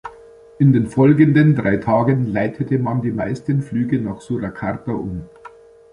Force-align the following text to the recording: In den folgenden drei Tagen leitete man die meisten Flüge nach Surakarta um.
In 0.57 0.73
den 0.73 0.87
folgenden 0.87 1.55
drei 1.55 1.77
Tagen 1.77 2.25
leitete 2.25 2.79
man 2.79 3.03
die 3.03 3.11
meisten 3.11 3.61
Flüge 3.61 4.01
nach 4.01 4.19
Surakarta 4.19 4.93
um. 4.93 5.29